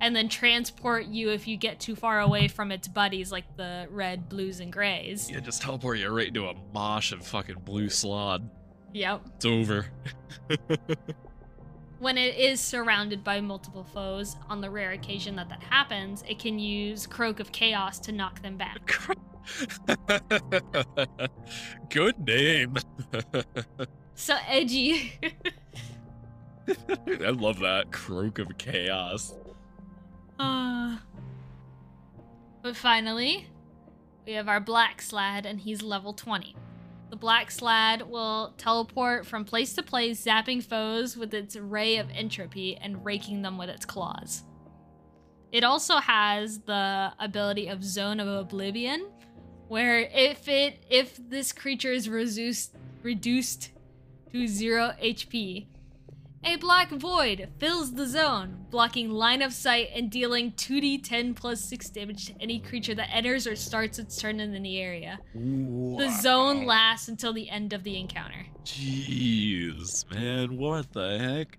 [0.00, 3.88] and then transport you if you get too far away from its buddies, like the
[3.90, 5.30] red, blues, and grays.
[5.30, 8.48] Yeah, just teleport you right into a mosh of fucking blue slaad.
[8.92, 9.22] Yep.
[9.36, 9.86] It's over.
[11.98, 16.38] when it is surrounded by multiple foes, on the rare occasion that that happens, it
[16.38, 18.96] can use Croak of Chaos to knock them back.
[21.88, 22.76] Good name.
[24.14, 25.12] So edgy.
[26.68, 27.90] I love that.
[27.90, 29.34] Croak of Chaos.
[30.36, 30.96] Uh,
[32.60, 33.46] but finally,
[34.26, 36.56] we have our Black Slaad, and he's level 20.
[37.10, 42.10] The Black Slaad will teleport from place to place, zapping foes with its ray of
[42.10, 44.42] entropy and raking them with its claws.
[45.52, 49.06] It also has the ability of Zone of Oblivion,
[49.68, 53.70] where if it if this creature is reduced reduced
[54.34, 55.66] to zero HP,
[56.44, 61.88] a black void fills the zone, blocking line of sight and dealing 2d10 plus 6
[61.90, 65.20] damage to any creature that enters or starts its turn in the area.
[65.34, 68.44] The zone lasts until the end of the encounter.
[68.64, 71.56] Jeez, man, what the heck?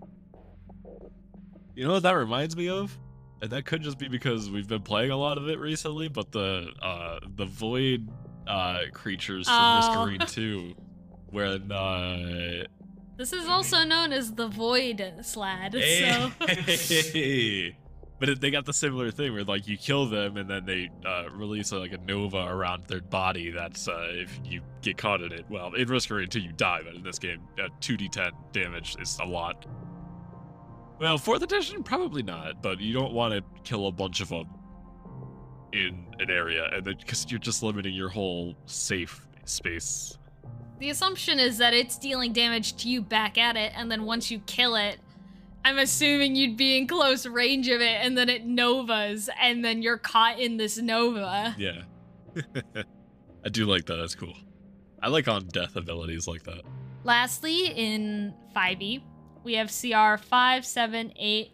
[1.75, 2.95] You know what that reminds me of?
[3.41, 6.31] And that could just be because we've been playing a lot of it recently, but
[6.33, 8.09] the uh the void
[8.47, 9.77] uh creatures from Oh.
[9.77, 10.75] Risk of Rain 2
[11.35, 12.63] when uh
[13.17, 16.45] This is also known as the Void Slaad, so.
[16.47, 17.77] Hey.
[18.17, 21.25] But they got the similar thing where like you kill them and then they uh,
[21.33, 23.51] release uh, like a nova around their body.
[23.51, 25.45] That's uh, if you get caught in it.
[25.49, 29.25] Well, in Risk 2 you die, but in this game, uh, 2d10 damage is a
[29.25, 29.65] lot.
[30.97, 34.47] Well, fourth edition probably not, but you don't want to kill a bunch of them
[35.73, 40.17] in an area, and then because you're just limiting your whole safe space.
[40.79, 44.29] The assumption is that it's dealing damage to you back at it, and then once
[44.29, 44.99] you kill it,
[45.63, 49.81] I'm assuming you'd be in close range of it, and then it novas, and then
[49.81, 51.55] you're caught in this nova.
[51.57, 51.83] Yeah,
[53.45, 53.95] I do like that.
[53.95, 54.33] That's cool.
[55.01, 56.61] I like on death abilities like that.
[57.03, 59.01] Lastly, in 5e,
[59.43, 61.51] we have CR 5, 7, 8.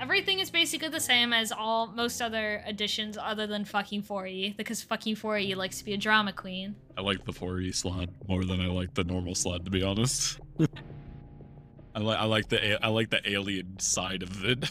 [0.00, 4.82] Everything is basically the same as all most other editions other than fucking 4e, because
[4.82, 6.76] fucking 4e likes to be a drama queen.
[6.96, 10.38] I like the 4E slaad more than I like the normal slaad, to be honest.
[11.94, 14.70] I like I like the I like the alien side of it.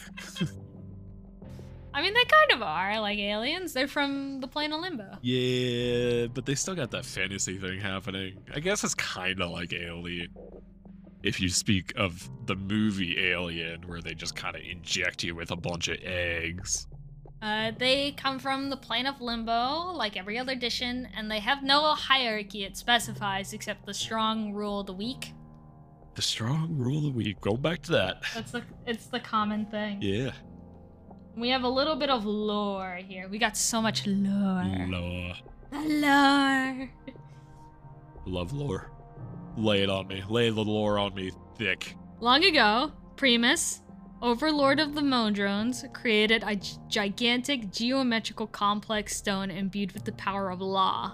[1.94, 3.74] I mean, they kind of are like aliens.
[3.74, 5.18] They're from the plane of limbo.
[5.22, 8.38] yeah, but they still got that fantasy thing happening.
[8.54, 10.30] I guess it's kind of like Alien.
[11.24, 15.52] If you speak of the movie Alien, where they just kind of inject you with
[15.52, 16.88] a bunch of eggs.
[17.42, 21.62] Uh, they come from the plane of limbo, like every other edition, and they have
[21.64, 25.34] no hierarchy it specifies except the strong rule the weak.
[26.16, 27.40] The strong rule of the week.
[27.42, 28.24] Go back to that.
[28.34, 30.02] That's the it's the common thing.
[30.02, 30.32] Yeah.
[31.36, 33.28] We have a little bit of lore here.
[33.28, 34.64] We got so much lore.
[34.88, 35.36] Lore.
[35.72, 36.90] The lore.
[38.26, 38.90] Love lore.
[39.58, 40.24] Lay it on me.
[40.30, 41.96] Lay the lore on me thick.
[42.20, 43.82] Long ago, Primus,
[44.22, 50.62] overlord of the Modrons, created a gigantic geometrical complex stone imbued with the power of
[50.62, 51.14] law.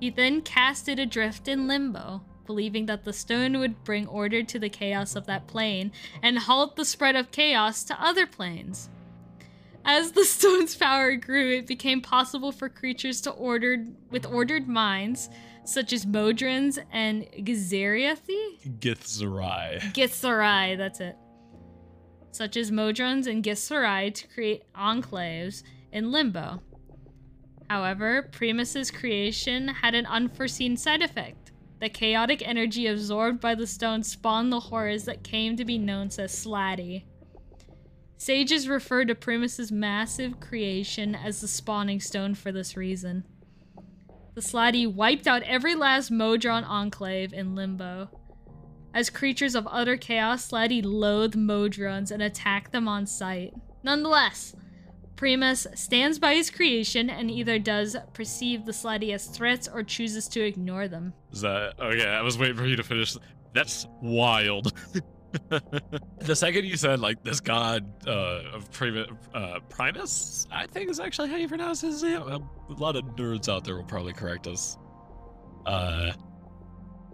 [0.00, 4.58] He then cast it adrift in limbo, believing that the stone would bring order to
[4.58, 8.88] the chaos of that plane and halt the spread of chaos to other planes.
[9.84, 15.28] As the stone's power grew, it became possible for creatures to ordered with ordered minds,
[15.64, 19.80] such as Modrons and Gazariathi, Githzerai.
[19.92, 21.16] Githzerai, that's it.
[22.32, 26.62] Such as Modrons and Githzerai to create enclaves in Limbo.
[27.68, 31.52] However, Primus's creation had an unforeseen side effect.
[31.80, 36.06] The chaotic energy absorbed by the stone spawned the horrors that came to be known
[36.06, 37.04] as Slaadi.
[38.18, 43.24] Sages refer to Primus's massive creation as the spawning stone for this reason.
[44.34, 48.08] The Slaadi wiped out every last Modron enclave in Limbo.
[48.94, 53.52] As creatures of utter chaos, Slaadi loathe Modrons and attack them on sight.
[53.82, 54.54] Nonetheless,
[55.16, 60.28] Primus stands by his creation and either does perceive the Slaadi as threats or chooses
[60.28, 61.12] to ignore them.
[61.30, 62.08] Is that okay?
[62.08, 63.16] I was waiting for you to finish.
[63.52, 64.72] That's wild.
[66.20, 71.00] the second you said like this god uh, of Primus, uh, Primus, I think is
[71.00, 72.20] actually how you pronounce his name.
[72.22, 74.78] A lot of nerds out there will probably correct us.
[75.66, 76.12] Uh,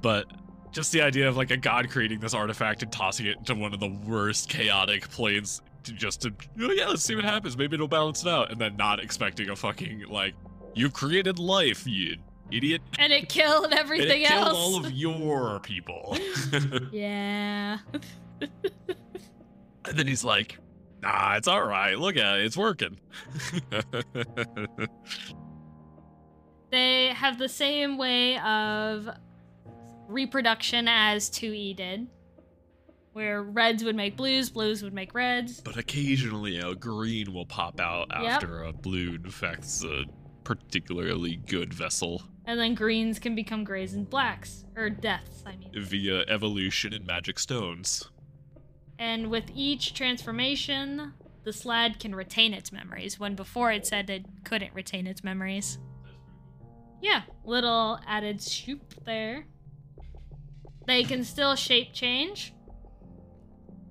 [0.00, 0.26] but
[0.72, 3.72] just the idea of like a god creating this artifact and tossing it into one
[3.72, 7.56] of the worst chaotic planes to just to oh yeah, let's see what happens.
[7.56, 10.34] Maybe it'll balance it out, and then not expecting a fucking like
[10.74, 12.16] you created life, you
[12.50, 12.82] idiot.
[12.98, 14.56] And it killed And it everything killed else.
[14.56, 16.16] all of your people.
[16.92, 17.78] yeah.
[18.40, 20.58] and then he's like,
[21.02, 21.98] nah, it's all right.
[21.98, 22.44] Look at it.
[22.46, 22.98] It's working.
[26.70, 29.08] They have the same way of
[30.06, 32.08] reproduction as 2E did,
[33.14, 35.60] where reds would make blues, blues would make reds.
[35.62, 38.22] but occasionally a green will pop out Yep.
[38.30, 40.04] after a blue infects a
[40.44, 45.70] particularly good vessel And then greens can become grays and blacks, or deaths, I mean.
[45.74, 48.10] via evolution and magic stones.
[48.98, 51.12] And with each transformation,
[51.44, 55.78] the slaad can retain its memories, when before it said it couldn't retain its memories.
[57.02, 59.44] Yeah, little added shoop there.
[60.86, 62.54] They can still shape change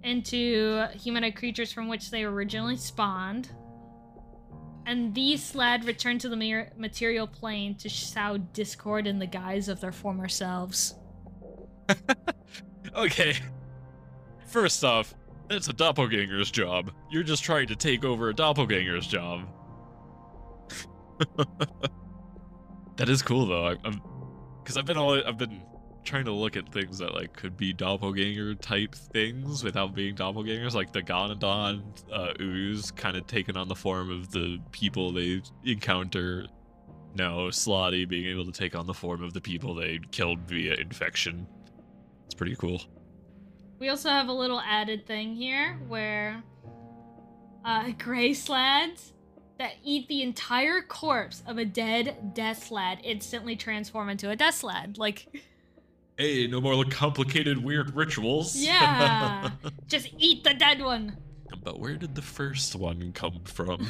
[0.02, 3.52] into humanoid creatures from which they originally spawned.
[4.88, 9.82] And these slaad return to the material plane to sow discord in the guise of
[9.82, 10.96] their former selves.
[12.98, 13.36] Okay.
[14.48, 15.14] First off,
[15.50, 16.92] it's a doppelganger's job.
[17.12, 19.48] You're just trying to take over a doppelganger's job.
[22.98, 23.68] that is cool though.
[23.68, 24.02] I, I'm,
[24.64, 25.62] because I've been all I've been
[26.08, 30.74] trying to look at things that like could be doppelganger type things without being doppelgangers,
[30.74, 35.42] like the Ganondon uh, ooze kind of taking on the form of the people they
[35.66, 36.48] encounter.
[37.16, 40.76] No, Slaadi being able to take on the form of the people they killed via
[40.76, 41.46] infection.
[42.26, 42.82] It's pretty cool.
[43.80, 46.42] We also have a little added thing here where
[47.66, 49.12] uh, gray slaads
[49.60, 54.62] that eat the entire corpse of a dead death slaad instantly transform into a death
[54.62, 54.98] slaad.
[54.98, 55.28] Like,
[56.18, 58.56] Hey, no more complicated weird rituals.
[58.60, 59.52] yeah,
[59.88, 61.16] just eat the dead one.
[61.64, 63.88] but where did the first one come from?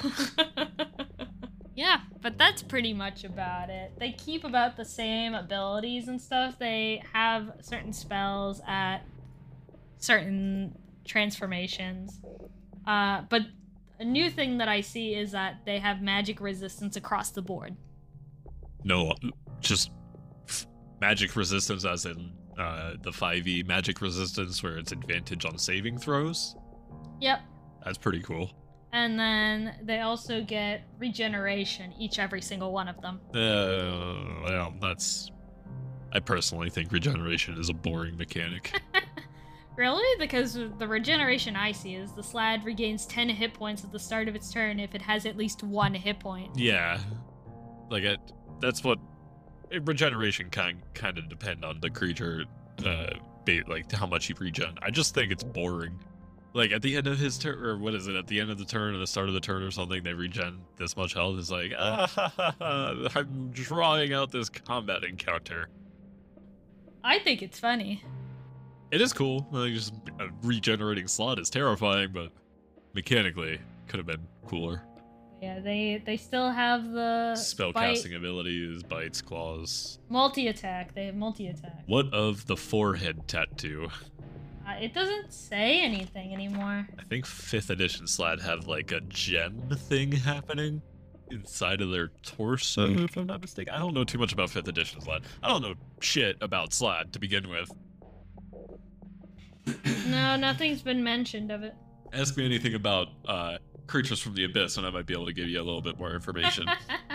[1.75, 3.93] yeah, but that's pretty much about it.
[3.97, 6.59] They keep about the same abilities and stuff.
[6.59, 8.99] They have certain spells at
[9.97, 12.19] certain transformations.
[12.85, 13.43] Uh, but
[13.99, 17.77] a new thing that I see is that they have magic resistance across the board.
[18.83, 19.13] no,
[19.61, 19.91] just
[21.01, 26.55] magic resistance, as in uh, the 5e magic resistance where it's advantage on saving throws.
[27.21, 27.41] Yep.
[27.83, 28.51] That's pretty cool.
[28.93, 33.19] And then they also get regeneration, each every single one of them.
[33.33, 35.29] Uh, well, that's.
[36.13, 38.79] I personally think regeneration is a boring mechanic.
[39.77, 40.19] Really?
[40.19, 44.27] Because the regeneration I see is the Slaad regains 10 hit points at the start
[44.27, 46.57] of its turn if it has at least one hit point.
[46.57, 46.99] yeah,
[47.91, 48.19] like it.
[48.59, 48.97] That's what
[49.83, 52.45] regeneration can kind of depend on the creature,
[52.85, 53.11] uh,
[53.45, 54.77] ba- like how much he regen.
[54.81, 55.99] I just think it's boring.
[56.53, 58.15] Like at the end of his turn, or what is it?
[58.15, 60.13] At the end of the turn or the start of the turn or something, they
[60.13, 61.37] regen this much health.
[61.37, 62.55] It's like, ah,
[63.15, 65.69] I'm drawing out this combat encounter.
[67.03, 68.03] I think it's funny.
[68.91, 69.45] It is cool.
[69.51, 72.31] Like just a regenerating slaad is terrifying, but
[72.93, 74.81] mechanically could have been cooler.
[75.41, 79.99] Yeah, they they still have the Spellcasting abilities, bites, claws.
[80.09, 80.95] multi attack.
[80.95, 81.83] They have multi attack.
[81.85, 83.89] What of the forehead tattoo?
[84.67, 86.87] Uh, it doesn't say anything anymore.
[86.99, 90.81] I think fifth edition Slaad have like a gem thing happening
[91.29, 93.73] inside of their torso, if I'm not mistaken.
[93.73, 95.23] I don't know too much about fifth edition Slaad.
[95.43, 97.71] I don't know shit about Slaad to begin with.
[100.07, 101.75] No, nothing's been mentioned of it.
[102.13, 103.57] Ask me anything about uh,
[103.87, 105.97] creatures from the abyss, and I might be able to give you a little bit
[105.97, 106.65] more information.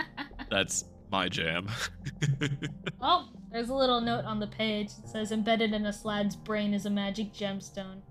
[0.49, 1.67] That's my jam.
[3.01, 4.89] oh, there's a little note on the page.
[4.95, 8.01] that says embedded in a slaad's brain is a magic gemstone.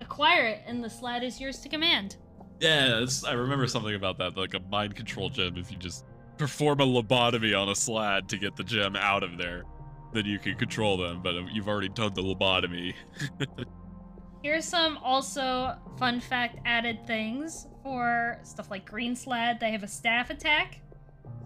[0.00, 2.16] Acquire it, and the slaad is yours to command.
[2.60, 5.56] yeah, it's, I remember something about that, like a mind control gem.
[5.56, 6.04] If you just
[6.36, 9.64] perform a lobotomy on a slaad to get the gem out of there,
[10.12, 11.22] then you can control them.
[11.22, 12.94] But you've already done the lobotomy.
[14.42, 19.60] Here's some also fun fact added things for stuff like Green Slaad.
[19.60, 20.80] They have a staff attack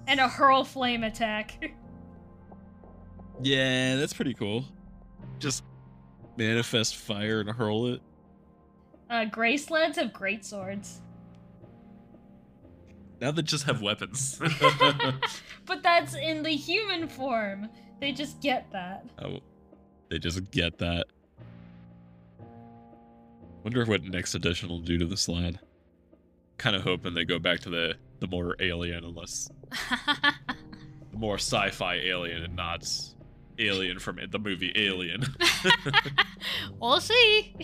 [0.07, 1.73] and a hurl flame attack.
[3.43, 4.65] yeah, that's pretty cool.
[5.41, 5.65] Just
[6.37, 8.01] manifest fire and hurl it.
[9.11, 11.01] uh, Gray Slaads have great swords.
[13.21, 14.39] Now they just have weapons.
[15.67, 17.69] but that's in the human form.
[18.01, 19.07] They just get that.
[19.21, 19.41] Oh,
[20.11, 21.07] they just get that.
[23.65, 25.59] Wonder what next edition will do to the slaad.
[26.59, 29.49] Kind of hoping they go back to the the more alien, unless
[29.91, 30.35] the
[31.17, 32.87] more sci-fi alien and not
[33.59, 35.25] alien from the movie Alien.
[36.81, 37.55] we'll see.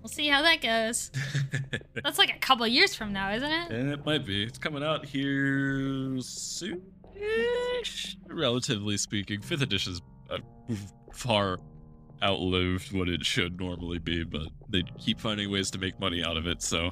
[0.00, 1.10] We'll see how that goes.
[2.02, 3.70] That's like a couple years from now, isn't it?
[3.70, 4.44] and it might be.
[4.44, 6.82] It's coming out here soon.
[8.28, 10.00] Relatively speaking, fifth edition's
[10.30, 10.38] uh,
[11.12, 11.58] far
[12.22, 16.36] outlived what it should normally be, but they keep finding ways to make money out
[16.36, 16.62] of it.
[16.62, 16.90] So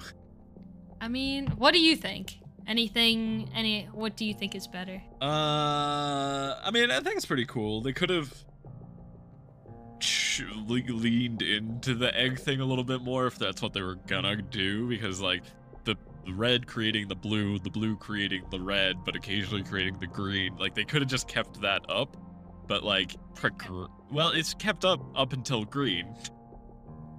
[1.01, 2.39] I mean, what do you think?
[2.66, 3.51] Anything?
[3.55, 3.89] Any?
[3.93, 5.03] What do you think is better?
[5.22, 7.81] Uh, I mean, I think it's pretty cool.
[7.81, 8.33] They could have
[10.66, 13.97] le- leaned into the egg thing a little bit more if that's what they were
[14.07, 15.43] gonna do, because like
[15.85, 15.97] the
[16.33, 20.57] red creating the blue, the blue creating the red, but occasionally creating the green.
[20.57, 22.16] Like they could have just kept that up,
[22.69, 23.16] but like,
[24.12, 26.07] well, it's kept up up until green.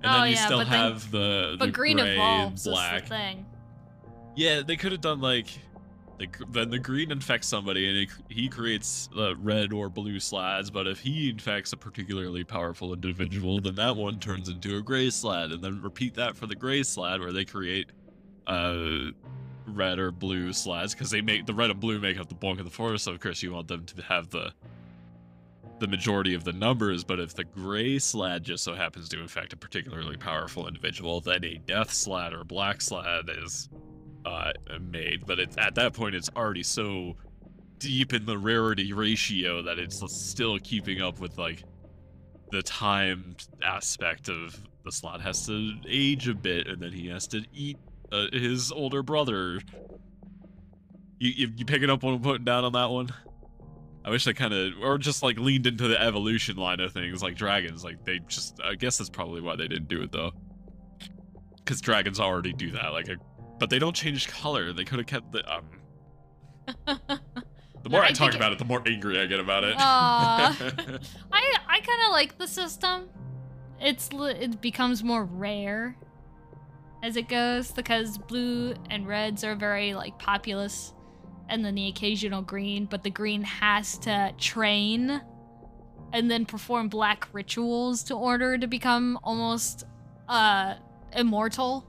[0.02, 2.66] And Oh, then you yeah, still but then- have the, But the green gray evolves.
[2.66, 3.04] and Is black.
[3.04, 3.46] the thing.
[4.36, 5.48] Yeah, they could have done like,
[6.20, 10.72] the, then the green infects somebody and he, he creates uh, red or blue slaads.
[10.72, 15.08] But if he infects a particularly powerful individual, then that one turns into a gray
[15.08, 17.90] slaad, and then repeat that for the gray slaad where they create
[18.48, 19.12] uh
[19.68, 22.58] red or blue slaads because they make the red and blue make up the bulk
[22.60, 23.04] of the forest.
[23.06, 24.52] So of course you want them to have the
[25.80, 29.54] the majority of the numbers, but if the gray slaad just so happens to infect
[29.54, 33.70] a particularly powerful individual, then a death slaad or black slaad is
[34.26, 34.52] uh,
[34.82, 35.26] made.
[35.26, 37.16] But at that point, it's already so
[37.80, 41.64] deep in the rarity ratio that it's still keeping up with like
[42.52, 47.28] the time aspect of the slaad has to age a bit, and then he has
[47.28, 47.78] to eat
[48.12, 49.62] uh, his older brother.
[51.20, 53.10] You, you you picking up what I'm putting down on that one?
[54.10, 57.22] I wish they kind of, or just like leaned into the evolution line of things,
[57.22, 57.84] like dragons.
[57.84, 60.32] Like they just, I guess that's probably why they didn't do it though,
[61.58, 62.92] because dragons already do that.
[62.92, 63.08] Like,
[63.60, 64.74] but they don't change color.
[64.74, 65.48] They could have kept the.
[65.48, 65.66] Um,
[66.88, 69.76] the more I I, talk about it, the more angry I get about it.
[69.78, 70.58] Aw.
[71.32, 73.10] I I kind of like the system.
[73.80, 75.96] It's it becomes more rare
[77.04, 80.96] as it goes because blue and reds are very like populous,
[81.50, 82.86] and then the occasional green.
[82.86, 85.22] But the green has to train
[86.14, 89.86] and then perform black rituals to order to become almost
[90.28, 90.76] uh
[91.14, 91.86] immortal.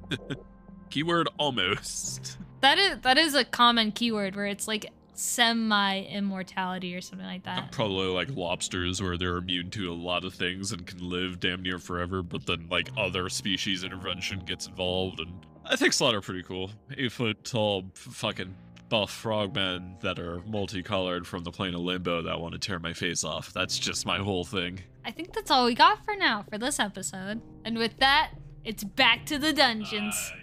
[0.90, 2.38] Keyword almost.
[2.60, 7.44] That is that is a common keyword where it's like semi immortality or something like
[7.44, 7.72] that.
[7.72, 11.62] Probably like lobsters, where they're immune to a lot of things and can live damn
[11.62, 15.20] near forever, but then like other species intervention gets involved.
[15.20, 16.70] And I think slaad are pretty cool.
[16.96, 18.54] Eight foot tall, fucking
[18.90, 22.92] buff frogmen that are multicolored from the plane of limbo that want to tear my
[22.92, 23.52] face off.
[23.54, 24.80] That's just my whole thing.
[25.04, 27.40] I think that's all we got for now for this episode.
[27.64, 28.32] And with that,
[28.64, 30.14] it's back to the dungeons.
[30.14, 30.39] Uh,